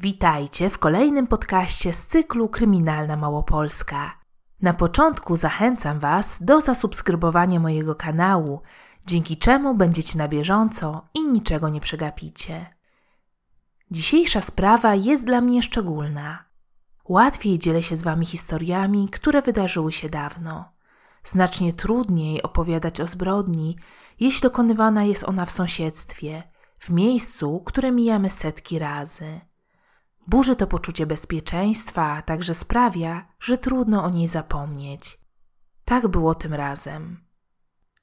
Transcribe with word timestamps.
Witajcie 0.00 0.70
w 0.70 0.78
kolejnym 0.78 1.26
podcaście 1.26 1.92
z 1.92 2.06
cyklu 2.06 2.48
Kryminalna 2.48 3.16
Małopolska. 3.16 4.20
Na 4.62 4.74
początku 4.74 5.36
zachęcam 5.36 6.00
Was 6.00 6.42
do 6.42 6.60
zasubskrybowania 6.60 7.60
mojego 7.60 7.94
kanału, 7.94 8.60
dzięki 9.06 9.36
czemu 9.36 9.74
będziecie 9.74 10.18
na 10.18 10.28
bieżąco 10.28 11.08
i 11.14 11.24
niczego 11.24 11.68
nie 11.68 11.80
przegapicie. 11.80 12.66
Dzisiejsza 13.90 14.40
sprawa 14.40 14.94
jest 14.94 15.24
dla 15.24 15.40
mnie 15.40 15.62
szczególna. 15.62 16.44
Łatwiej 17.08 17.58
dzielę 17.58 17.82
się 17.82 17.96
z 17.96 18.02
Wami 18.02 18.26
historiami, 18.26 19.08
które 19.08 19.42
wydarzyły 19.42 19.92
się 19.92 20.08
dawno. 20.08 20.72
Znacznie 21.24 21.72
trudniej 21.72 22.42
opowiadać 22.42 23.00
o 23.00 23.06
zbrodni, 23.06 23.76
jeśli 24.20 24.42
dokonywana 24.42 25.04
jest 25.04 25.24
ona 25.24 25.46
w 25.46 25.52
sąsiedztwie, 25.52 26.42
w 26.78 26.90
miejscu, 26.90 27.62
które 27.66 27.92
mijamy 27.92 28.30
setki 28.30 28.78
razy. 28.78 29.40
Burzy 30.26 30.56
to 30.56 30.66
poczucie 30.66 31.06
bezpieczeństwa, 31.06 32.02
a 32.12 32.22
także 32.22 32.54
sprawia, 32.54 33.26
że 33.40 33.58
trudno 33.58 34.04
o 34.04 34.10
niej 34.10 34.28
zapomnieć. 34.28 35.20
Tak 35.84 36.08
było 36.08 36.34
tym 36.34 36.54
razem. 36.54 37.26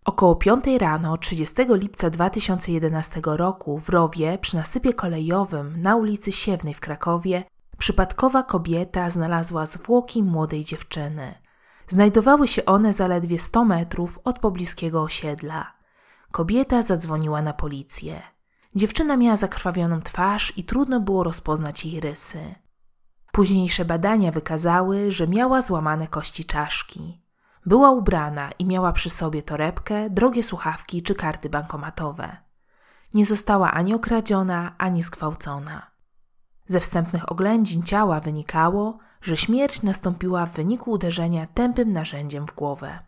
Około 0.05 0.35
5 0.35 0.65
rano 0.79 1.17
30 1.17 1.55
lipca 1.69 2.09
2011 2.09 3.21
roku 3.25 3.79
w 3.79 3.89
Rowie 3.89 4.37
przy 4.37 4.55
nasypie 4.55 4.93
kolejowym 4.93 5.81
na 5.81 5.95
ulicy 5.95 6.31
Siewnej 6.31 6.73
w 6.73 6.79
Krakowie 6.79 7.43
przypadkowa 7.77 8.43
kobieta 8.43 9.09
znalazła 9.09 9.65
zwłoki 9.65 10.23
młodej 10.23 10.63
dziewczyny. 10.63 11.35
Znajdowały 11.87 12.47
się 12.47 12.65
one 12.65 12.93
zaledwie 12.93 13.39
100 13.39 13.65
metrów 13.65 14.19
od 14.23 14.39
pobliskiego 14.39 15.01
osiedla. 15.01 15.73
Kobieta 16.31 16.81
zadzwoniła 16.81 17.41
na 17.41 17.53
policję. 17.53 18.32
Dziewczyna 18.75 19.17
miała 19.17 19.37
zakrwawioną 19.37 20.01
twarz 20.01 20.53
i 20.57 20.63
trudno 20.63 20.99
było 20.99 21.23
rozpoznać 21.23 21.85
jej 21.85 21.99
rysy. 21.99 22.55
Późniejsze 23.31 23.85
badania 23.85 24.31
wykazały, 24.31 25.11
że 25.11 25.27
miała 25.27 25.61
złamane 25.61 26.07
kości 26.07 26.45
czaszki. 26.45 27.21
Była 27.65 27.91
ubrana 27.91 28.51
i 28.59 28.65
miała 28.65 28.91
przy 28.91 29.09
sobie 29.09 29.41
torebkę, 29.41 30.09
drogie 30.09 30.43
słuchawki 30.43 31.01
czy 31.01 31.15
karty 31.15 31.49
bankomatowe. 31.49 32.37
Nie 33.13 33.25
została 33.25 33.71
ani 33.71 33.93
okradziona, 33.93 34.75
ani 34.77 35.03
zgwałcona. 35.03 35.91
Ze 36.67 36.79
wstępnych 36.79 37.31
oględzin 37.31 37.83
ciała 37.83 38.19
wynikało, 38.19 38.97
że 39.21 39.37
śmierć 39.37 39.81
nastąpiła 39.81 40.45
w 40.45 40.51
wyniku 40.51 40.91
uderzenia 40.91 41.47
tępym 41.53 41.93
narzędziem 41.93 42.47
w 42.47 42.55
głowę. 42.55 42.99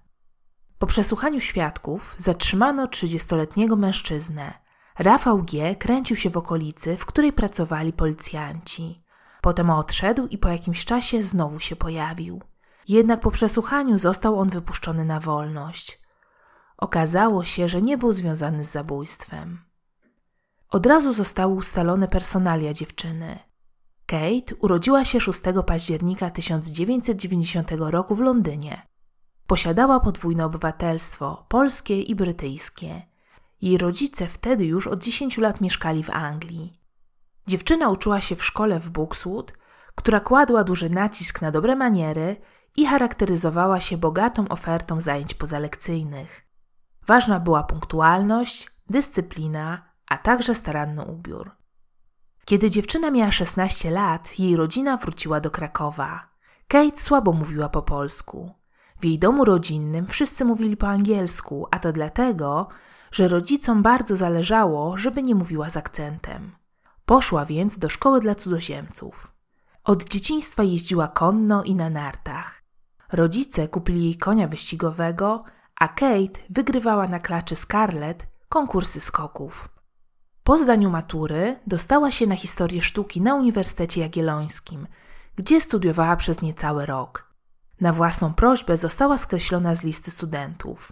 Po 0.79 0.87
przesłuchaniu 0.87 1.39
świadków 1.39 2.15
zatrzymano 2.17 2.85
30-letniego 2.85 3.75
mężczyznę. 3.75 4.64
Rafał 4.99 5.41
G. 5.41 5.75
kręcił 5.75 6.15
się 6.15 6.29
w 6.29 6.37
okolicy, 6.37 6.97
w 6.97 7.05
której 7.05 7.33
pracowali 7.33 7.93
policjanci. 7.93 9.03
Potem 9.41 9.69
odszedł 9.69 10.27
i 10.27 10.37
po 10.37 10.49
jakimś 10.49 10.85
czasie 10.85 11.23
znowu 11.23 11.59
się 11.59 11.75
pojawił. 11.75 12.41
Jednak 12.87 13.19
po 13.19 13.31
przesłuchaniu 13.31 13.97
został 13.97 14.39
on 14.39 14.49
wypuszczony 14.49 15.05
na 15.05 15.19
wolność. 15.19 16.01
Okazało 16.77 17.43
się, 17.43 17.69
że 17.69 17.81
nie 17.81 17.97
był 17.97 18.13
związany 18.13 18.63
z 18.63 18.71
zabójstwem. 18.71 19.65
Od 20.69 20.85
razu 20.85 21.13
zostały 21.13 21.53
ustalone 21.53 22.07
personalia 22.07 22.73
dziewczyny. 22.73 23.39
Kate 24.05 24.55
urodziła 24.59 25.05
się 25.05 25.19
6 25.19 25.41
października 25.67 26.29
1990 26.29 27.71
roku 27.71 28.15
w 28.15 28.19
Londynie. 28.19 28.87
Posiadała 29.47 29.99
podwójne 29.99 30.45
obywatelstwo 30.45 31.45
polskie 31.49 32.01
i 32.01 32.15
brytyjskie. 32.15 33.01
Jej 33.65 33.77
rodzice 33.77 34.27
wtedy 34.27 34.65
już 34.65 34.87
od 34.87 35.03
10 35.03 35.37
lat 35.37 35.61
mieszkali 35.61 36.03
w 36.03 36.09
Anglii. 36.09 36.73
Dziewczyna 37.47 37.89
uczyła 37.89 38.21
się 38.21 38.35
w 38.35 38.43
szkole 38.43 38.79
w 38.79 38.89
Buxwood, 38.89 39.53
która 39.95 40.19
kładła 40.19 40.63
duży 40.63 40.89
nacisk 40.89 41.41
na 41.41 41.51
dobre 41.51 41.75
maniery 41.75 42.41
i 42.77 42.85
charakteryzowała 42.85 43.79
się 43.79 43.97
bogatą 43.97 44.47
ofertą 44.47 44.99
zajęć 44.99 45.33
pozalekcyjnych. 45.33 46.45
Ważna 47.07 47.39
była 47.39 47.63
punktualność, 47.63 48.69
dyscyplina, 48.89 49.89
a 50.09 50.17
także 50.17 50.55
staranny 50.55 51.05
ubiór. 51.05 51.51
Kiedy 52.45 52.69
dziewczyna 52.69 53.11
miała 53.11 53.31
16 53.31 53.91
lat, 53.91 54.39
jej 54.39 54.55
rodzina 54.55 54.97
wróciła 54.97 55.39
do 55.39 55.51
Krakowa. 55.51 56.29
Kate 56.67 56.97
słabo 56.97 57.33
mówiła 57.33 57.69
po 57.69 57.81
polsku. 57.81 58.51
W 58.99 59.05
jej 59.05 59.19
domu 59.19 59.45
rodzinnym 59.45 60.07
wszyscy 60.07 60.45
mówili 60.45 60.77
po 60.77 60.87
angielsku, 60.87 61.67
a 61.71 61.79
to 61.79 61.91
dlatego, 61.91 62.67
że 63.15 63.27
rodzicom 63.27 63.81
bardzo 63.81 64.15
zależało, 64.15 64.97
żeby 64.97 65.23
nie 65.23 65.35
mówiła 65.35 65.69
z 65.69 65.77
akcentem. 65.77 66.51
Poszła 67.05 67.45
więc 67.45 67.79
do 67.79 67.89
szkoły 67.89 68.19
dla 68.19 68.35
cudzoziemców. 68.35 69.31
Od 69.83 70.09
dzieciństwa 70.09 70.63
jeździła 70.63 71.07
konno 71.07 71.63
i 71.63 71.75
na 71.75 71.89
nartach. 71.89 72.63
Rodzice 73.11 73.67
kupili 73.67 74.03
jej 74.03 74.17
konia 74.17 74.47
wyścigowego, 74.47 75.43
a 75.79 75.87
Kate 75.87 76.39
wygrywała 76.49 77.07
na 77.07 77.19
klaczy 77.19 77.55
Scarlett 77.55 78.27
konkursy 78.49 79.01
skoków. 79.01 79.69
Po 80.43 80.59
zdaniu 80.59 80.89
matury 80.89 81.59
dostała 81.67 82.11
się 82.11 82.27
na 82.27 82.35
historię 82.35 82.81
sztuki 82.81 83.21
na 83.21 83.35
Uniwersytecie 83.35 84.01
Jagiellońskim, 84.01 84.87
gdzie 85.35 85.61
studiowała 85.61 86.15
przez 86.15 86.41
niecały 86.41 86.85
rok. 86.85 87.33
Na 87.81 87.93
własną 87.93 88.33
prośbę 88.33 88.77
została 88.77 89.17
skreślona 89.17 89.75
z 89.75 89.83
listy 89.83 90.11
studentów. 90.11 90.91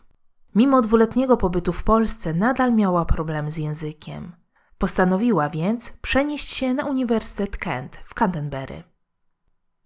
Mimo 0.56 0.82
dwuletniego 0.82 1.38
pobytu 1.38 1.74
w 1.74 1.84
Polsce 1.84 2.34
nadal 2.34 2.74
miała 2.74 3.06
problemy 3.06 3.52
z 3.52 3.58
językiem. 3.58 4.32
Postanowiła 4.78 5.50
więc 5.50 5.92
przenieść 6.02 6.50
się 6.50 6.74
na 6.74 6.86
Uniwersytet 6.86 7.58
Kent 7.58 7.96
w 8.06 8.14
Canterbury. 8.14 8.84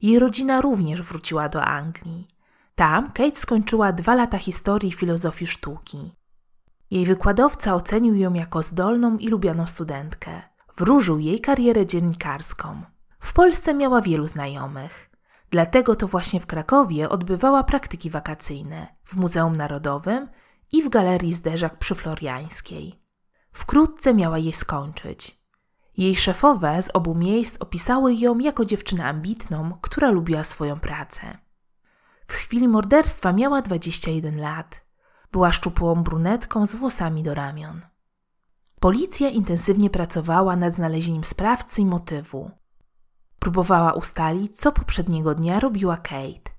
Jej 0.02 0.20
rodzina 0.20 0.62
również 0.62 1.02
wróciła 1.02 1.50
do 1.50 1.64
Anglii. 1.64 2.28
Tam 2.76 3.12
Kate 3.12 3.36
skończyła 3.36 3.92
dwa 3.92 4.16
lata 4.16 4.38
historii 4.38 4.90
i 4.90 4.94
filozofii 4.94 5.48
sztuki. 5.48 6.16
Jej 6.92 7.06
wykładowca 7.06 7.76
ocenił 7.76 8.16
ją 8.16 8.34
jako 8.34 8.64
zdolną 8.64 9.18
i 9.18 9.28
lubianą 9.28 9.68
studentkę. 9.68 10.42
Wróżył 10.78 11.20
jej 11.20 11.42
karierę 11.42 11.86
dziennikarską. 11.86 12.82
W 13.20 13.34
Polsce 13.34 13.74
miała 13.74 14.02
wielu 14.02 14.28
znajomych. 14.28 15.10
Dlatego 15.52 15.96
to 15.96 16.08
właśnie 16.08 16.40
w 16.40 16.46
Krakowie 16.46 17.10
odbywała 17.10 17.64
praktyki 17.64 18.10
wakacyjne 18.10 18.88
w 19.04 19.16
Muzeum 19.16 19.58
Narodowym 19.58 20.28
i 20.72 20.84
w 20.84 20.90
Galerii 20.90 21.34
Zderzak 21.34 21.80
przy 21.80 21.96
Floriańskiej. 21.96 23.00
Wkrótce 23.52 24.14
miała 24.14 24.38
je 24.38 24.54
skończyć. 24.54 25.42
Jej 25.98 26.16
szefowe 26.16 26.84
z 26.84 26.90
obu 26.94 27.16
miejsc 27.16 27.58
opisały 27.60 28.14
ją 28.14 28.40
jako 28.40 28.66
dziewczynę 28.66 29.06
ambitną, 29.06 29.78
która 29.82 30.12
lubiła 30.12 30.44
swoją 30.44 30.80
pracę. 30.80 31.38
W 32.28 32.34
chwili 32.34 32.68
morderstwa 32.68 33.34
miała 33.34 33.62
21 33.62 34.42
lat. 34.42 34.86
Była 35.32 35.52
szczupłą 35.52 36.04
brunetką 36.04 36.66
z 36.66 36.76
włosami 36.76 37.24
do 37.24 37.34
ramion. 37.34 37.82
Policja 38.80 39.30
intensywnie 39.30 39.90
pracowała 39.90 40.56
nad 40.56 40.74
znalezieniem 40.74 41.24
sprawcy 41.24 41.82
i 41.82 41.86
motywu. 41.86 42.52
Próbowała 43.40 43.94
ustalić, 43.94 44.60
co 44.60 44.72
poprzedniego 44.72 45.36
dnia 45.36 45.60
robiła 45.60 45.98
Kate. 45.98 46.57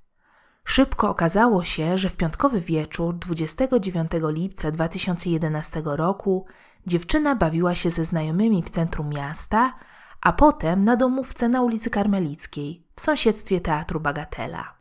Szybko 0.69 1.11
okazało 1.11 1.65
się, 1.65 1.99
że 1.99 2.09
w 2.09 2.17
piątkowy 2.17 2.61
wieczór 2.61 3.15
29 3.15 4.11
lipca 4.29 4.71
2011 4.71 5.83
roku 5.85 6.47
dziewczyna 6.87 7.37
bawiła 7.37 7.75
się 7.75 7.91
ze 7.91 8.05
znajomymi 8.05 8.63
w 8.63 8.71
centrum 8.71 9.09
miasta, 9.09 9.75
a 10.21 10.33
potem 10.33 10.85
na 10.85 10.97
domówce 10.97 11.49
na 11.49 11.63
ulicy 11.63 11.91
Karmelickiej 11.91 12.87
w 12.97 13.01
sąsiedztwie 13.01 13.61
teatru 13.61 14.01
Bagatela. 14.01 14.75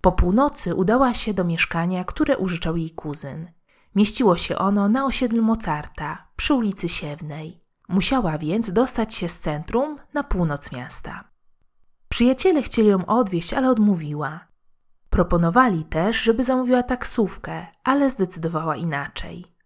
Po 0.00 0.12
północy 0.12 0.74
udała 0.74 1.14
się 1.14 1.34
do 1.34 1.44
mieszkania, 1.44 2.04
które 2.04 2.38
użyczał 2.38 2.76
jej 2.76 2.90
kuzyn. 2.90 3.52
Mieściło 3.94 4.36
się 4.36 4.58
ono 4.58 4.88
na 4.88 5.04
osiedlu 5.04 5.42
Mozarta, 5.42 6.26
przy 6.36 6.54
ulicy 6.54 6.88
Siewnej. 6.88 7.60
Musiała 7.88 8.38
więc 8.38 8.72
dostać 8.72 9.14
się 9.14 9.28
z 9.28 9.38
centrum 9.38 9.98
na 10.14 10.24
północ 10.24 10.72
miasta. 10.72 11.24
Przyjaciele 12.08 12.62
chcieli 12.62 12.88
ją 12.88 13.06
odwieźć, 13.06 13.54
ale 13.54 13.70
odmówiła. 13.70 14.55
Proponowali 15.10 15.84
też, 15.84 16.16
żeby 16.16 16.44
zamówiła 16.44 16.82
taksówkę, 16.82 17.66
ale 17.84 18.10
zdecydowała 18.10 18.76
inaczej. 18.76 19.56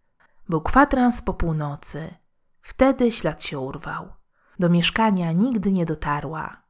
Był 0.48 0.60
kwadrans 0.60 1.22
po 1.22 1.34
północy. 1.34 2.14
Wtedy 2.62 3.12
ślad 3.12 3.44
się 3.44 3.58
urwał. 3.58 4.12
Do 4.58 4.69
mieszkania 4.69 5.32
nigdy 5.32 5.72
nie 5.72 5.87
dotarła. 5.87 6.62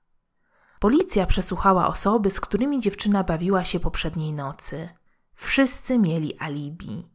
Policja 0.81 1.27
przesłuchała 1.27 1.87
osoby, 1.87 2.31
z 2.31 2.41
którymi 2.41 2.81
dziewczyna 2.81 3.25
bawiła 3.25 3.65
się 3.65 3.81
poprzedniej 3.81 4.33
nocy. 4.33 4.89
Wszyscy 5.35 5.99
mieli 5.99 6.39
alibi. 6.39 7.09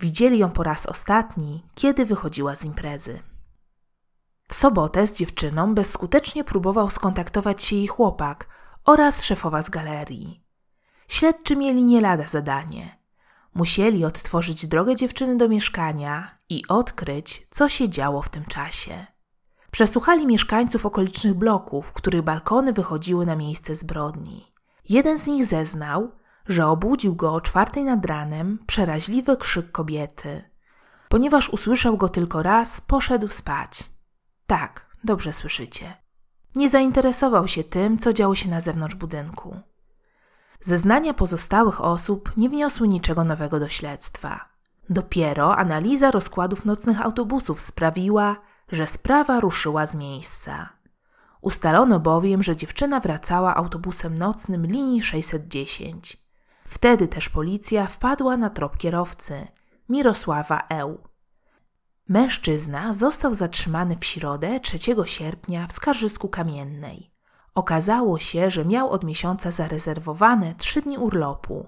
Widzieli 0.00 0.38
ją 0.38 0.50
po 0.50 0.62
raz 0.62 0.86
ostatni, 0.86 1.66
kiedy 1.74 2.06
wychodziła 2.06 2.54
z 2.54 2.64
imprezy. 2.64 3.22
W 4.48 4.54
sobotę 4.54 5.06
z 5.06 5.16
dziewczyną 5.16 5.74
bezskutecznie 5.74 6.44
próbował 6.44 6.90
skontaktować 6.90 7.62
się 7.62 7.76
jej 7.76 7.86
chłopak 7.86 8.48
oraz 8.84 9.24
szefowa 9.24 9.62
z 9.62 9.70
galerii. 9.70 10.43
Śledczy 11.14 11.56
mieli 11.56 11.82
nie 11.82 12.00
lada 12.00 12.28
zadanie. 12.28 12.98
Musieli 13.54 14.04
odtworzyć 14.04 14.66
drogę 14.66 14.96
dziewczyny 14.96 15.36
do 15.36 15.48
mieszkania 15.48 16.38
i 16.48 16.62
odkryć, 16.68 17.46
co 17.50 17.68
się 17.68 17.88
działo 17.88 18.22
w 18.22 18.28
tym 18.28 18.44
czasie. 18.44 19.06
Przesłuchali 19.70 20.26
mieszkańców 20.26 20.86
okolicznych 20.86 21.34
bloków, 21.34 21.92
których 21.92 22.22
balkony 22.22 22.72
wychodziły 22.72 23.26
na 23.26 23.36
miejsce 23.36 23.74
zbrodni. 23.74 24.52
Jeden 24.88 25.18
z 25.18 25.26
nich 25.26 25.46
zeznał, 25.46 26.12
że 26.48 26.66
obudził 26.66 27.14
go 27.14 27.34
o 27.34 27.40
czwartej 27.40 27.84
nad 27.84 28.06
ranem 28.06 28.58
przeraźliwy 28.66 29.36
krzyk 29.36 29.72
kobiety. 29.72 30.50
Ponieważ 31.08 31.50
usłyszał 31.50 31.96
go 31.96 32.08
tylko 32.08 32.42
raz, 32.42 32.80
poszedł 32.80 33.28
spać. 33.28 33.84
Tak, 34.46 34.86
dobrze 35.04 35.32
słyszycie. 35.32 35.96
Nie 36.54 36.68
zainteresował 36.68 37.48
się 37.48 37.64
tym, 37.64 37.98
co 37.98 38.12
działo 38.12 38.34
się 38.34 38.48
na 38.48 38.60
zewnątrz 38.60 38.94
budynku. 38.94 39.56
Zeznania 40.64 41.14
pozostałych 41.14 41.80
osób 41.80 42.36
nie 42.36 42.48
wniosły 42.48 42.88
niczego 42.88 43.24
nowego 43.24 43.60
do 43.60 43.68
śledztwa. 43.68 44.48
Dopiero 44.90 45.56
analiza 45.56 46.10
rozkładów 46.10 46.64
nocnych 46.64 47.00
autobusów 47.00 47.60
sprawiła, 47.60 48.36
że 48.72 48.86
sprawa 48.86 49.40
ruszyła 49.40 49.86
z 49.86 49.94
miejsca. 49.94 50.68
Ustalono 51.40 52.00
bowiem, 52.00 52.42
że 52.42 52.56
dziewczyna 52.56 53.00
wracała 53.00 53.54
autobusem 53.54 54.18
nocnym 54.18 54.66
linii 54.66 55.02
610. 55.02 56.16
Wtedy 56.64 57.08
też 57.08 57.28
policja 57.28 57.86
wpadła 57.86 58.36
na 58.36 58.50
trop 58.50 58.76
kierowcy 58.76 59.46
Mirosława 59.88 60.62
Eł. 60.68 60.98
Mężczyzna 62.08 62.94
został 62.94 63.34
zatrzymany 63.34 63.96
w 63.96 64.04
środę 64.04 64.60
3 64.60 64.78
sierpnia 65.04 65.66
w 65.66 65.72
Skarżysku 65.72 66.28
Kamiennej. 66.28 67.13
Okazało 67.54 68.18
się, 68.18 68.50
że 68.50 68.64
miał 68.64 68.90
od 68.90 69.04
miesiąca 69.04 69.50
zarezerwowane 69.50 70.54
trzy 70.54 70.82
dni 70.82 70.98
urlopu. 70.98 71.66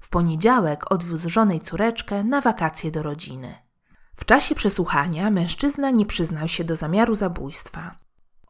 W 0.00 0.08
poniedziałek 0.08 0.92
odwiózł 0.92 1.28
żonę 1.28 1.56
i 1.56 1.60
córeczkę 1.60 2.24
na 2.24 2.40
wakacje 2.40 2.90
do 2.90 3.02
rodziny. 3.02 3.54
W 4.16 4.24
czasie 4.24 4.54
przesłuchania 4.54 5.30
mężczyzna 5.30 5.90
nie 5.90 6.06
przyznał 6.06 6.48
się 6.48 6.64
do 6.64 6.76
zamiaru 6.76 7.14
zabójstwa. 7.14 7.96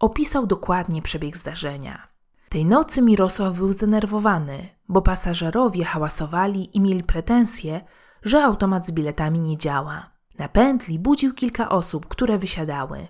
Opisał 0.01 0.47
dokładnie 0.47 1.03
przebieg 1.03 1.37
zdarzenia. 1.37 2.09
Tej 2.49 2.65
nocy 2.65 3.03
Mirosław 3.03 3.57
był 3.57 3.73
zdenerwowany, 3.73 4.69
bo 4.89 5.03
pasażerowie 5.03 5.85
hałasowali 5.85 6.77
i 6.77 6.81
mieli 6.81 7.05
pretensje, 7.05 7.81
że 8.23 8.45
automat 8.45 8.87
z 8.87 8.93
biletami 8.93 9.41
nie 9.41 9.57
działa. 9.57 10.11
Na 10.39 10.49
pętli 10.49 10.99
budził 10.99 11.35
kilka 11.35 11.69
osób, 11.69 12.07
które 12.07 12.39
wysiadały. 12.39 13.07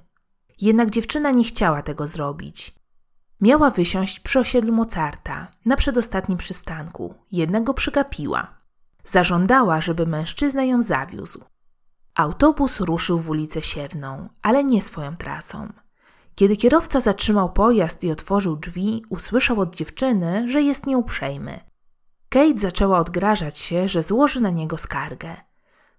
Jednak 0.60 0.90
dziewczyna 0.90 1.30
nie 1.30 1.44
chciała 1.44 1.82
tego 1.82 2.08
zrobić. 2.08 2.74
Miała 3.40 3.70
wysiąść 3.70 4.20
przy 4.20 4.38
osiedlu 4.38 4.72
Mozarta, 4.72 5.48
na 5.64 5.76
przedostatnim 5.76 6.38
przystanku, 6.38 7.14
jednak 7.32 7.64
go 7.64 7.74
przygapiła. 7.74 8.54
Zażądała, 9.04 9.80
żeby 9.80 10.06
mężczyzna 10.06 10.64
ją 10.64 10.82
zawiózł. 10.82 11.44
Autobus 12.14 12.80
ruszył 12.80 13.18
w 13.18 13.30
ulicę 13.30 13.62
Siewną, 13.62 14.28
ale 14.42 14.64
nie 14.64 14.82
swoją 14.82 15.16
trasą. 15.16 15.72
Kiedy 16.34 16.56
kierowca 16.56 17.00
zatrzymał 17.00 17.52
pojazd 17.52 18.04
i 18.04 18.10
otworzył 18.10 18.56
drzwi, 18.56 19.04
usłyszał 19.08 19.60
od 19.60 19.76
dziewczyny, 19.76 20.48
że 20.48 20.62
jest 20.62 20.86
nieuprzejmy. 20.86 21.60
Kate 22.28 22.58
zaczęła 22.58 22.98
odgrażać 22.98 23.58
się, 23.58 23.88
że 23.88 24.02
złoży 24.02 24.40
na 24.40 24.50
niego 24.50 24.78
skargę. 24.78 25.36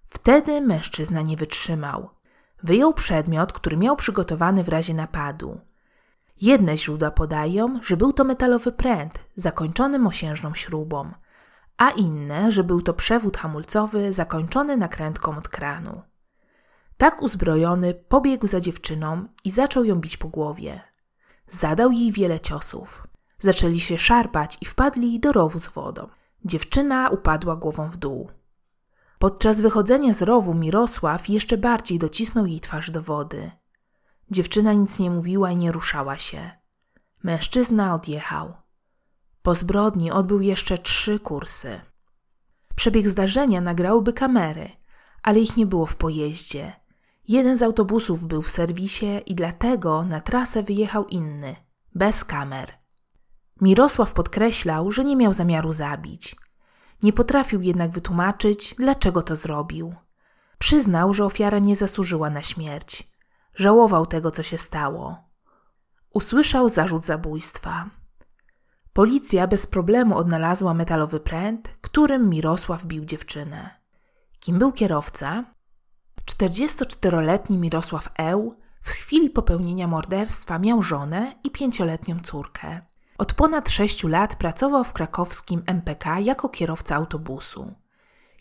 Wtedy 0.08 0.60
mężczyzna 0.60 1.22
nie 1.22 1.36
wytrzymał. 1.36 2.10
Wyjął 2.62 2.94
przedmiot, 2.94 3.52
który 3.52 3.76
miał 3.76 3.96
przygotowany 3.96 4.64
w 4.64 4.68
razie 4.68 4.94
napadu. 4.94 5.60
Jedne 6.40 6.78
źródła 6.78 7.10
podają, 7.10 7.80
że 7.82 7.96
był 7.96 8.12
to 8.12 8.24
metalowy 8.24 8.72
pręt 8.72 9.18
zakończony 9.36 9.98
mosiężną 9.98 10.54
śrubą, 10.54 11.12
a 11.76 11.90
inne, 11.90 12.52
że 12.52 12.64
był 12.64 12.82
to 12.82 12.94
przewód 12.94 13.36
hamulcowy 13.36 14.12
zakończony 14.12 14.76
nakrętką 14.76 15.36
od 15.36 15.48
kranu. 15.48 16.02
Tak 16.96 17.22
uzbrojony 17.22 17.94
pobiegł 17.94 18.46
za 18.46 18.60
dziewczyną 18.60 19.28
i 19.44 19.50
zaczął 19.50 19.84
ją 19.84 19.96
bić 19.96 20.16
po 20.16 20.28
głowie. 20.28 20.80
Zadał 21.48 21.92
jej 21.92 22.12
wiele 22.12 22.40
ciosów. 22.40 23.06
Zaczęli 23.38 23.80
się 23.80 23.98
szarpać 23.98 24.58
i 24.60 24.66
wpadli 24.66 25.20
do 25.20 25.32
rowu 25.32 25.58
z 25.58 25.68
wodą. 25.68 26.08
Dziewczyna 26.44 27.08
upadła 27.08 27.56
głową 27.56 27.90
w 27.90 27.96
dół. 27.96 28.30
Podczas 29.18 29.60
wychodzenia 29.60 30.14
z 30.14 30.22
rowu 30.22 30.54
Mirosław 30.54 31.28
jeszcze 31.28 31.56
bardziej 31.56 31.98
docisnął 31.98 32.46
jej 32.46 32.60
twarz 32.60 32.90
do 32.90 33.02
wody. 33.02 33.50
Dziewczyna 34.30 34.72
nic 34.72 34.98
nie 34.98 35.10
mówiła 35.10 35.50
i 35.50 35.56
nie 35.56 35.72
ruszała 35.72 36.18
się. 36.18 36.50
Mężczyzna 37.22 37.94
odjechał. 37.94 38.54
Po 39.42 39.54
zbrodni 39.54 40.10
odbył 40.10 40.40
jeszcze 40.40 40.78
trzy 40.78 41.18
kursy. 41.20 41.80
Przebieg 42.74 43.08
zdarzenia 43.08 43.60
nagrałyby 43.60 44.12
kamery, 44.12 44.70
ale 45.22 45.40
ich 45.40 45.56
nie 45.56 45.66
było 45.66 45.86
w 45.86 45.96
pojeździe. 45.96 46.72
Jeden 47.28 47.56
z 47.56 47.62
autobusów 47.62 48.24
był 48.24 48.42
w 48.42 48.50
serwisie 48.50 49.20
i 49.26 49.34
dlatego 49.34 50.04
na 50.04 50.20
trasę 50.20 50.62
wyjechał 50.62 51.06
inny, 51.06 51.56
bez 51.94 52.24
kamer. 52.24 52.72
Mirosław 53.60 54.12
podkreślał, 54.12 54.92
że 54.92 55.04
nie 55.04 55.16
miał 55.16 55.32
zamiaru 55.32 55.72
zabić. 55.72 56.36
Nie 57.02 57.12
potrafił 57.12 57.60
jednak 57.60 57.90
wytłumaczyć, 57.90 58.74
dlaczego 58.78 59.22
to 59.22 59.36
zrobił. 59.36 59.94
Przyznał, 60.58 61.14
że 61.14 61.24
ofiara 61.24 61.58
nie 61.58 61.76
zasłużyła 61.76 62.30
na 62.30 62.42
śmierć. 62.42 63.10
Żałował 63.58 64.06
tego, 64.06 64.30
co 64.30 64.42
się 64.42 64.58
stało. 64.58 65.16
Usłyszał 66.14 66.68
zarzut 66.68 67.04
zabójstwa. 67.04 67.90
Policja 68.92 69.46
bez 69.46 69.66
problemu 69.66 70.16
odnalazła 70.16 70.74
metalowy 70.74 71.20
pręt, 71.20 71.68
którym 71.80 72.30
Mirosław 72.30 72.84
bił 72.86 73.04
dziewczynę. 73.04 73.70
Kim 74.40 74.58
był 74.58 74.72
kierowca? 74.72 75.44
44-letni 76.30 77.58
Mirosław 77.58 78.08
Eł 78.16 78.54
w 78.82 78.88
chwili 78.90 79.30
popełnienia 79.30 79.86
morderstwa 79.86 80.58
miał 80.58 80.82
żonę 80.82 81.34
i 81.44 81.50
pięcioletnią 81.50 82.20
córkę. 82.20 82.80
Od 83.18 83.34
ponad 83.34 83.70
sześciu 83.70 84.08
lat 84.08 84.36
pracował 84.36 84.84
w 84.84 84.92
krakowskim 84.92 85.62
MPK 85.66 86.20
jako 86.20 86.48
kierowca 86.48 86.96
autobusu. 86.96 87.74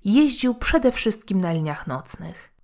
Jeździł 0.06 0.56
przede 0.56 0.92
wszystkim 0.92 1.42
na 1.42 1.52
liniach 1.52 1.88
nocnych. 1.88 2.57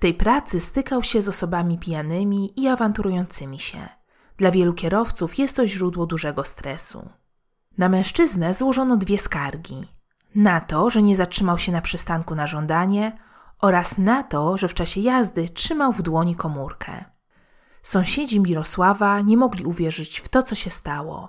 W 0.00 0.02
tej 0.02 0.14
pracy 0.14 0.60
stykał 0.60 1.02
się 1.02 1.22
z 1.22 1.28
osobami 1.28 1.78
pijanymi 1.78 2.60
i 2.60 2.68
awanturującymi 2.68 3.58
się. 3.58 3.88
Dla 4.36 4.50
wielu 4.50 4.74
kierowców 4.74 5.38
jest 5.38 5.56
to 5.56 5.66
źródło 5.66 6.06
dużego 6.06 6.44
stresu. 6.44 7.08
Na 7.78 7.88
mężczyznę 7.88 8.54
złożono 8.54 8.96
dwie 8.96 9.18
skargi: 9.18 9.88
na 10.34 10.60
to, 10.60 10.90
że 10.90 11.02
nie 11.02 11.16
zatrzymał 11.16 11.58
się 11.58 11.72
na 11.72 11.80
przystanku 11.80 12.34
na 12.34 12.46
żądanie, 12.46 13.18
oraz 13.58 13.98
na 13.98 14.22
to, 14.22 14.58
że 14.58 14.68
w 14.68 14.74
czasie 14.74 15.00
jazdy 15.00 15.48
trzymał 15.48 15.92
w 15.92 16.02
dłoni 16.02 16.36
komórkę. 16.36 17.04
Sąsiedzi 17.82 18.40
Mirosława 18.40 19.20
nie 19.20 19.36
mogli 19.36 19.64
uwierzyć 19.64 20.20
w 20.20 20.28
to, 20.28 20.42
co 20.42 20.54
się 20.54 20.70
stało. 20.70 21.28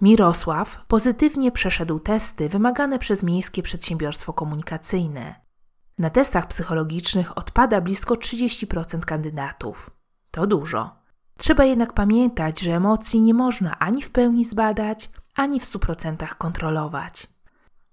Mirosław 0.00 0.84
pozytywnie 0.88 1.52
przeszedł 1.52 2.00
testy 2.00 2.48
wymagane 2.48 2.98
przez 2.98 3.22
Miejskie 3.22 3.62
Przedsiębiorstwo 3.62 4.32
Komunikacyjne. 4.32 5.41
Na 6.02 6.10
testach 6.10 6.46
psychologicznych 6.46 7.38
odpada 7.38 7.80
blisko 7.80 8.14
30% 8.14 9.00
kandydatów. 9.00 9.90
To 10.30 10.46
dużo. 10.46 10.90
Trzeba 11.36 11.64
jednak 11.64 11.92
pamiętać, 11.92 12.60
że 12.60 12.70
emocji 12.70 13.20
nie 13.20 13.34
można 13.34 13.78
ani 13.78 14.02
w 14.02 14.10
pełni 14.10 14.44
zbadać, 14.44 15.10
ani 15.34 15.60
w 15.60 15.64
100% 15.64 16.28
kontrolować. 16.34 17.26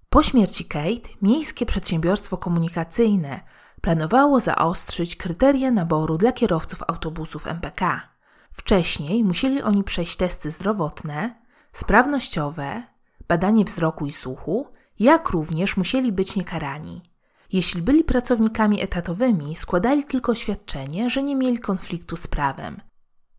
Po 0.08 0.22
śmierci 0.22 0.64
Kate, 0.64 1.08
Miejskie 1.22 1.66
Przedsiębiorstwo 1.66 2.36
Komunikacyjne 2.36 3.40
planowało 3.80 4.40
zaostrzyć 4.40 5.16
kryteria 5.16 5.70
naboru 5.70 6.18
dla 6.18 6.32
kierowców 6.32 6.82
autobusów 6.88 7.46
MPK. 7.46 8.08
Wcześniej 8.52 9.24
musieli 9.24 9.62
oni 9.62 9.84
przejść 9.84 10.16
testy 10.16 10.50
zdrowotne, 10.50 11.42
sprawnościowe, 11.72 12.82
badanie 13.28 13.64
wzroku 13.64 14.06
i 14.06 14.12
słuchu, 14.12 14.68
jak 14.98 15.28
również 15.28 15.76
musieli 15.76 16.12
być 16.12 16.36
niekarani. 16.36 17.02
Jeśli 17.52 17.82
byli 17.82 18.04
pracownikami 18.04 18.82
etatowymi, 18.82 19.56
składali 19.56 20.04
tylko 20.04 20.32
oświadczenie, 20.32 21.10
że 21.10 21.22
nie 21.22 21.36
mieli 21.36 21.58
konfliktu 21.58 22.16
z 22.16 22.26
prawem. 22.26 22.80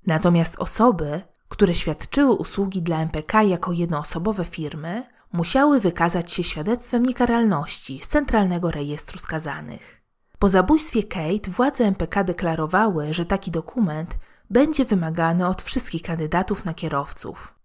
Natomiast 0.07 0.55
osoby, 0.59 1.21
które 1.47 1.75
świadczyły 1.75 2.31
usługi 2.31 2.81
dla 2.81 3.01
MPK 3.01 3.43
jako 3.43 3.71
jednoosobowe 3.71 4.45
firmy, 4.45 5.03
musiały 5.33 5.79
wykazać 5.79 6.31
się 6.31 6.43
świadectwem 6.43 7.05
niekaralności 7.05 7.99
z 8.03 8.07
Centralnego 8.07 8.71
Rejestru 8.71 9.19
Skazanych. 9.19 10.01
Po 10.39 10.49
zabójstwie 10.49 11.03
Kate 11.03 11.51
władze 11.51 11.85
MPK 11.85 12.23
deklarowały, 12.23 13.13
że 13.13 13.25
taki 13.25 13.51
dokument 13.51 14.17
będzie 14.49 14.85
wymagany 14.85 15.47
od 15.47 15.61
wszystkich 15.61 16.01
kandydatów 16.01 16.65
na 16.65 16.73
kierowców. 16.73 17.55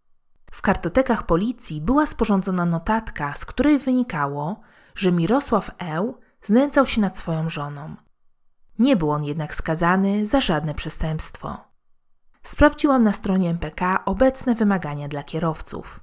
W 0.50 0.62
kartotekach 0.62 1.26
policji 1.26 1.80
była 1.80 2.06
sporządzona 2.06 2.66
notatka, 2.66 3.34
z 3.34 3.44
której 3.44 3.78
wynikało, 3.78 4.60
że 4.94 5.12
Mirosław 5.12 5.70
Eł 5.78 6.18
znęcał 6.46 6.86
się 6.86 7.00
nad 7.00 7.18
swoją 7.18 7.50
żoną. 7.50 7.96
Nie 8.78 8.96
był 8.96 9.10
on 9.10 9.24
jednak 9.24 9.54
skazany 9.54 10.26
za 10.26 10.40
żadne 10.40 10.74
przestępstwo. 10.74 11.56
Sprawdziłam 12.42 13.02
na 13.02 13.12
stronie 13.12 13.50
MPK 13.50 14.04
obecne 14.04 14.54
wymagania 14.54 15.08
dla 15.08 15.22
kierowców 15.22 16.00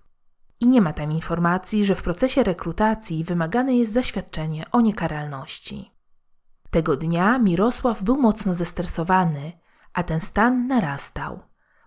i 0.60 0.68
nie 0.68 0.82
ma 0.82 0.94
tam 0.94 1.12
informacji, 1.12 1.86
że 1.86 1.96
w 1.96 2.02
procesie 2.02 2.44
rekrutacji 2.44 3.24
wymagane 3.24 3.76
jest 3.76 3.94
zaświadczenie 3.94 4.72
o 4.72 4.82
niekaralności. 4.82 5.92
Tego 6.72 6.98
dnia 6.98 7.40
Mirosław 7.40 8.04
był 8.04 8.18
mocno 8.18 8.54
zestresowany, 8.54 9.52
a 9.94 10.04
ten 10.04 10.22
stan 10.22 10.68
narastał. 10.68 11.40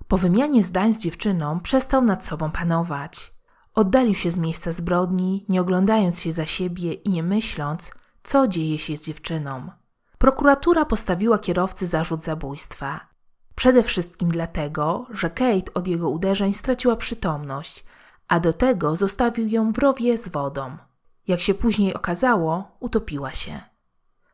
Po 0.09 0.19
wymianie 0.19 0.65
zdań 0.65 0.93
z 0.93 1.01
dziewczyną 1.01 1.61
przestał 1.61 2.03
nad 2.03 2.25
sobą 2.25 2.51
panować. 2.51 3.35
Oddalił 3.75 4.15
się 4.15 4.31
z 4.31 4.39
miejsca 4.39 4.73
zbrodni, 4.73 5.45
nie 5.49 5.61
oglądając 5.61 6.21
się 6.21 6.33
za 6.33 6.47
siebie 6.47 6.93
i 6.93 7.11
nie 7.11 7.23
myśląc, 7.23 7.93
co 8.27 8.49
dzieje 8.49 8.79
się 8.79 8.97
z 8.97 9.05
dziewczyną. 9.05 9.71
Prokuratura 10.19 10.85
postawiła 10.85 11.39
kierowcy 11.39 11.87
zarzut 11.87 12.23
zabójstwa. 12.23 13.01
Przede 13.55 13.83
wszystkim 13.83 14.29
dlatego, 14.29 15.07
że 15.11 15.31
Kate 15.31 15.75
od 15.75 15.89
jego 15.89 16.11
uderzeń 16.11 16.55
straciła 16.55 16.97
przytomność, 16.97 17.85
a 18.29 18.41
do 18.41 18.53
tego 18.53 18.97
zostawił 18.97 19.49
ją 19.49 19.73
w 19.73 19.79
rowie 19.79 20.19
z 20.19 20.29
wodą. 20.29 20.77
Jak 21.29 21.41
się 21.41 21.55
później 21.55 21.95
okazało, 21.95 22.77
utopiła 22.81 23.33
się. 23.33 23.61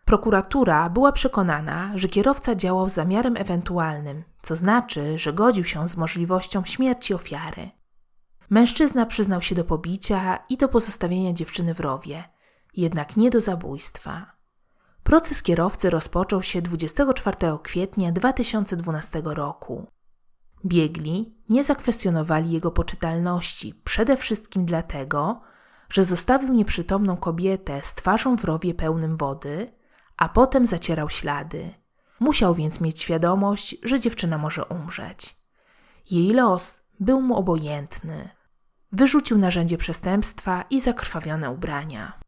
Prokuratura 0.04 0.88
była 0.90 1.12
przekonana, 1.12 1.92
że 1.94 2.08
kierowca 2.08 2.54
działał 2.54 2.88
z 2.88 2.94
zamiarem 2.94 3.36
ewentualnym, 3.36 4.24
co 4.42 4.56
znaczy, 4.56 5.18
że 5.18 5.32
godził 5.32 5.64
się 5.64 5.88
z 5.88 5.96
możliwością 5.96 6.64
śmierci 6.64 7.14
ofiary. 7.14 7.70
Mężczyzna 8.50 9.06
przyznał 9.06 9.42
się 9.42 9.54
do 9.54 9.64
pobicia 9.64 10.38
i 10.48 10.56
do 10.56 10.68
pozostawienia 10.68 11.32
dziewczyny 11.32 11.74
w 11.74 11.80
rowie, 11.80 12.31
jednak 12.74 13.16
nie 13.16 13.30
do 13.30 13.40
zabójstwa. 13.40 14.32
Proces 15.02 15.42
kierowcy 15.42 15.90
rozpoczął 15.90 16.42
się 16.42 16.62
24 16.62 17.36
kwietnia 17.62 18.12
2012 18.12 19.22
roku. 19.24 19.86
Biegli 20.66 21.34
nie 21.48 21.64
zakwestionowali 21.64 22.50
jego 22.50 22.70
poczytalności, 22.70 23.74
przede 23.84 24.16
wszystkim 24.16 24.64
dlatego, 24.64 25.40
że 25.88 26.04
zostawił 26.04 26.52
nieprzytomną 26.52 27.16
kobietę 27.16 27.80
z 27.82 27.94
twarzą 27.94 28.36
w 28.36 28.44
rowie 28.44 28.74
pełnym 28.74 29.16
wody, 29.16 29.72
a 30.16 30.28
potem 30.28 30.66
zacierał 30.66 31.10
ślady. 31.10 31.74
Musiał 32.20 32.54
więc 32.54 32.80
mieć 32.80 33.00
świadomość, 33.00 33.76
że 33.82 34.00
dziewczyna 34.00 34.38
może 34.38 34.64
umrzeć. 34.64 35.36
Jej 36.10 36.32
los 36.32 36.80
był 37.00 37.20
mu 37.20 37.36
obojętny. 37.36 38.28
Wyrzucił 38.92 39.38
narzędzie 39.38 39.78
przestępstwa 39.78 40.64
i 40.70 40.80
zakrwawione 40.80 41.50
ubrania. 41.50 42.21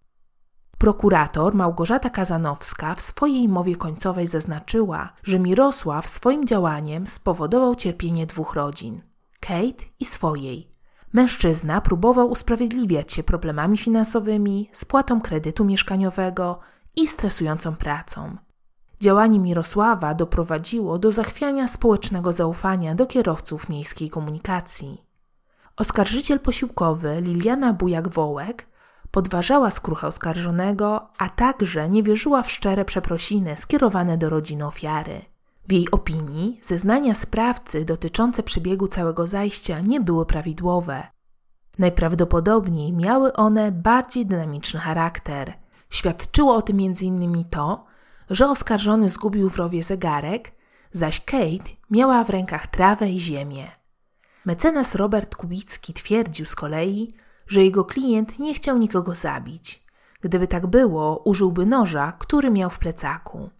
Prokurator 0.84 1.54
Małgorzata 1.54 2.10
Kazanowska 2.10 2.94
w 2.94 3.00
swojej 3.00 3.48
mowie 3.48 3.76
końcowej 3.76 4.26
zaznaczyła, 4.26 5.12
że 5.22 5.38
Mirosław 5.38 6.08
swoim 6.08 6.46
działaniem 6.46 7.06
spowodował 7.06 7.74
cierpienie 7.74 8.26
dwóch 8.26 8.54
rodzin 8.54 9.02
Kate 9.40 9.84
i 10.00 10.04
swojej. 10.04 10.70
Mężczyzna 11.12 11.80
próbował 11.80 12.30
usprawiedliwiać 12.30 13.12
się 13.12 13.22
problemami 13.22 13.78
finansowymi, 13.78 14.70
spłatą 14.72 15.20
kredytu 15.20 15.64
mieszkaniowego 15.64 16.60
i 16.96 17.06
stresującą 17.06 17.76
pracą. 17.76 18.36
Działanie 19.00 19.38
Mirosława 19.38 20.14
doprowadziło 20.14 20.98
do 20.98 21.12
zachwiania 21.12 21.68
społecznego 21.68 22.32
zaufania 22.32 22.94
do 22.94 23.06
kierowców 23.06 23.68
miejskiej 23.68 24.10
komunikacji. 24.10 25.04
Oskarżyciel 25.76 26.40
posiłkowy 26.40 27.20
Liliana 27.20 27.74
Bujak-Wołek 27.74 28.54
podważała 29.14 29.70
skruchę 29.70 30.06
oskarżonego, 30.06 31.08
a 31.18 31.28
także 31.28 31.88
nie 31.88 32.02
wierzyła 32.02 32.42
w 32.42 32.50
szczere 32.50 32.84
przeprosiny 32.84 33.56
skierowane 33.56 34.18
do 34.18 34.30
rodziny 34.30 34.66
ofiary. 34.66 35.22
W 35.68 35.72
jej 35.72 35.90
opinii 35.90 36.60
zeznania 36.62 37.14
sprawcy 37.14 37.84
dotyczące 37.84 38.42
przebiegu 38.42 38.88
całego 38.88 39.26
zajścia 39.26 39.80
nie 39.80 40.00
były 40.00 40.26
prawidłowe. 40.26 41.06
Najprawdopodobniej 41.78 42.92
miały 42.92 43.32
one 43.32 43.72
bardziej 43.72 44.26
dynamiczny 44.26 44.80
charakter. 44.80 45.52
Świadczyło 45.90 46.54
o 46.54 46.62
tym 46.62 46.76
m.in. 46.76 47.44
to, 47.50 47.84
że 48.30 48.48
oskarżony 48.48 49.08
zgubił 49.08 49.50
w 49.50 49.56
rowie 49.56 49.84
zegarek, 49.84 50.52
zaś 50.92 51.24
Kate 51.24 51.70
miała 51.90 52.24
w 52.24 52.30
rękach 52.30 52.66
trawę 52.66 53.10
i 53.10 53.20
ziemię. 53.20 53.70
Mecenas 54.44 54.94
Robert 54.94 55.36
Kubicki 55.36 55.94
twierdził 55.94 56.46
z 56.46 56.54
kolei, 56.54 57.14
że 57.46 57.64
jego 57.64 57.84
klient 57.84 58.38
nie 58.38 58.54
chciał 58.54 58.78
nikogo 58.78 59.14
zabić. 59.14 59.84
Gdyby 60.20 60.48
tak 60.48 60.66
było, 60.66 61.22
użyłby 61.24 61.66
noża, 61.66 62.12
który 62.12 62.50
miał 62.50 62.70
w 62.70 62.78
plecaku. 62.78 63.50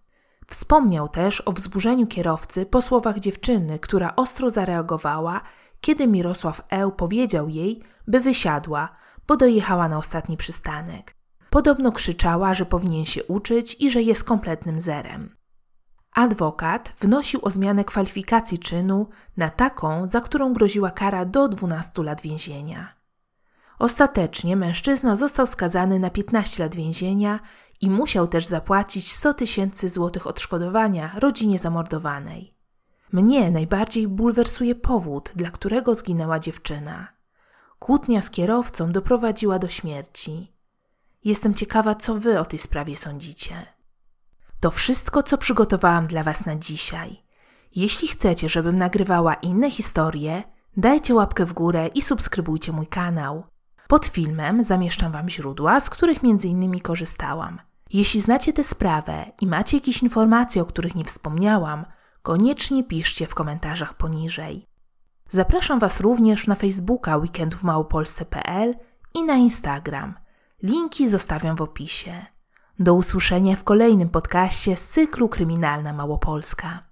Wspomniał 0.47 1.07
też 1.07 1.41
o 1.41 1.51
wzburzeniu 1.51 2.07
kierowcy 2.07 2.65
po 2.65 2.81
słowach 2.81 3.19
dziewczyny, 3.19 3.79
która 3.79 4.15
ostro 4.15 4.49
zareagowała, 4.49 5.41
kiedy 5.81 6.07
Mirosław 6.07 6.61
Eł 6.69 6.91
powiedział 6.91 7.49
jej, 7.49 7.81
by 8.07 8.19
wysiadła, 8.19 8.89
bo 9.27 9.37
dojechała 9.37 9.89
na 9.89 9.97
ostatni 9.97 10.37
przystanek. 10.37 11.15
Podobno 11.49 11.91
krzyczała, 11.91 12.53
że 12.53 12.65
powinien 12.65 13.05
się 13.05 13.23
uczyć 13.23 13.75
i 13.79 13.91
że 13.91 14.01
jest 14.01 14.23
kompletnym 14.23 14.79
zerem. 14.79 15.35
Adwokat 16.13 16.93
wnosił 17.01 17.39
o 17.43 17.51
zmianę 17.51 17.83
kwalifikacji 17.83 18.59
czynu 18.59 19.07
na 19.37 19.49
taką, 19.49 20.07
za 20.09 20.21
którą 20.21 20.53
groziła 20.53 20.91
kara 20.91 21.25
do 21.25 21.47
12 21.47 22.03
lat 22.03 22.21
więzienia. 22.21 22.95
Ostatecznie 23.79 24.55
mężczyzna 24.55 25.15
został 25.15 25.47
skazany 25.47 25.99
na 25.99 26.09
15 26.09 26.63
lat 26.63 26.75
więzienia 26.75 27.39
i 27.81 27.89
musiał 27.89 28.27
też 28.27 28.45
zapłacić 28.45 29.13
100 29.13 29.33
tysięcy 29.33 29.89
złotych 29.89 30.27
odszkodowania 30.27 31.11
rodzinie 31.19 31.59
zamordowanej. 31.59 32.53
Mnie 33.11 33.51
najbardziej 33.51 34.07
bulwersuje 34.07 34.75
powód, 34.75 35.31
dla 35.35 35.51
którego 35.51 35.95
zginęła 35.95 36.39
dziewczyna. 36.39 37.07
Kłótnia 37.79 38.21
z 38.21 38.29
kierowcą 38.29 38.91
doprowadziła 38.91 39.59
do 39.59 39.67
śmierci. 39.67 40.51
Jestem 41.23 41.53
ciekawa, 41.53 41.95
co 41.95 42.15
wy 42.15 42.39
o 42.39 42.45
tej 42.45 42.59
sprawie 42.59 42.97
sądzicie. 42.97 43.65
To 44.59 44.71
wszystko, 44.71 45.23
co 45.23 45.37
przygotowałam 45.37 46.07
dla 46.07 46.23
was 46.23 46.45
na 46.45 46.55
dzisiaj. 46.55 47.23
Jeśli 47.75 48.07
chcecie, 48.07 48.49
żebym 48.49 48.75
nagrywała 48.75 49.33
inne 49.33 49.71
historie, 49.71 50.43
dajcie 50.77 51.13
łapkę 51.13 51.45
w 51.45 51.53
górę 51.53 51.87
i 51.87 52.01
subskrybujcie 52.01 52.71
mój 52.71 52.87
kanał. 52.87 53.43
Pod 53.87 54.05
filmem 54.05 54.63
zamieszczam 54.63 55.11
Wam 55.11 55.29
źródła, 55.29 55.79
z 55.79 55.89
których 55.89 56.19
m.in. 56.23 56.79
korzystałam. 56.79 57.59
Jeśli 57.93 58.21
znacie 58.21 58.53
tę 58.53 58.63
sprawę 58.63 59.25
i 59.41 59.47
macie 59.47 59.77
jakieś 59.77 60.03
informacje, 60.03 60.61
o 60.61 60.65
których 60.65 60.95
nie 60.95 61.05
wspomniałam, 61.05 61.85
koniecznie 62.21 62.83
piszcie 62.83 63.27
w 63.27 63.35
komentarzach 63.35 63.93
poniżej. 63.93 64.67
Zapraszam 65.29 65.79
Was 65.79 65.99
również 65.99 66.47
na 66.47 66.55
Facebooka 66.55 67.17
weekendwmałopolsce.pl 67.17 68.75
i 69.13 69.23
na 69.23 69.35
Instagram. 69.35 70.13
Linki 70.63 71.09
zostawiam 71.09 71.55
w 71.55 71.61
opisie. 71.61 72.25
Do 72.79 72.93
usłyszenia 72.93 73.55
w 73.55 73.63
kolejnym 73.63 74.09
podcaście 74.09 74.77
z 74.77 74.89
cyklu 74.89 75.29
Kryminalna 75.29 75.93
Małopolska. 75.93 76.83